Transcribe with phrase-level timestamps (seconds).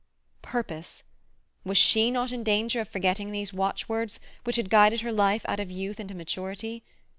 [0.41, 1.03] Purpose!
[1.63, 5.59] Was she not in danger of forgetting these watchwords, which had guided her life out
[5.59, 6.83] of youth into maturity?